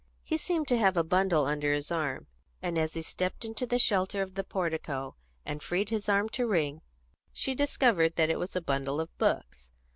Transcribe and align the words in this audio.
He 0.23 0.35
seemed 0.35 0.67
to 0.69 0.79
have 0.79 0.97
a 0.97 1.03
bundle 1.03 1.45
under 1.45 1.71
his 1.71 1.91
arm, 1.91 2.25
and 2.59 2.75
as 2.75 2.95
he 2.95 3.03
stepped 3.03 3.45
into 3.45 3.67
the 3.67 3.77
shelter 3.77 4.23
of 4.23 4.33
the 4.33 4.43
portico, 4.43 5.15
and 5.45 5.61
freed 5.61 5.89
his 5.89 6.09
arm 6.09 6.27
to 6.29 6.47
ring, 6.47 6.81
she 7.31 7.53
discovered 7.53 8.15
that 8.15 8.31
it 8.31 8.39
was 8.39 8.55
a 8.55 8.61
bundle 8.61 8.99
of 8.99 9.15
books. 9.19 9.71